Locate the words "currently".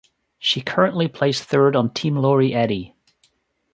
0.63-1.07